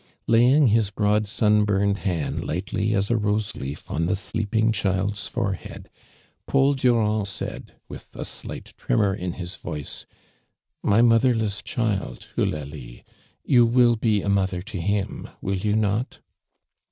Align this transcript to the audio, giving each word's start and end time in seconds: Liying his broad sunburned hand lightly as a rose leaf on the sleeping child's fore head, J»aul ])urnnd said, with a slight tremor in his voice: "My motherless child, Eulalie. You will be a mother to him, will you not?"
Liying 0.27 0.69
his 0.69 0.89
broad 0.89 1.27
sunburned 1.27 1.99
hand 1.99 2.43
lightly 2.43 2.95
as 2.95 3.11
a 3.11 3.17
rose 3.17 3.53
leaf 3.53 3.91
on 3.91 4.07
the 4.07 4.15
sleeping 4.15 4.71
child's 4.71 5.27
fore 5.27 5.53
head, 5.53 5.91
J»aul 6.51 6.73
])urnnd 6.73 7.27
said, 7.27 7.75
with 7.87 8.15
a 8.15 8.25
slight 8.25 8.73
tremor 8.77 9.13
in 9.13 9.33
his 9.33 9.57
voice: 9.57 10.07
"My 10.81 11.03
motherless 11.03 11.61
child, 11.61 12.29
Eulalie. 12.35 13.03
You 13.43 13.63
will 13.67 13.95
be 13.95 14.23
a 14.23 14.27
mother 14.29 14.63
to 14.63 14.81
him, 14.81 15.29
will 15.39 15.57
you 15.57 15.75
not?" 15.75 16.17